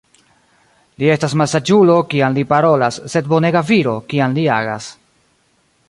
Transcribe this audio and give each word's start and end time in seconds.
Li 1.01 1.11
estas 1.15 1.35
malsaĝulo, 1.41 1.97
kiam 2.13 2.39
li 2.39 2.45
parolas, 2.55 2.99
sed 3.15 3.31
bonega 3.35 3.65
viro, 3.71 3.95
kiam 4.15 4.35
li 4.39 4.49
agas. 4.57 4.91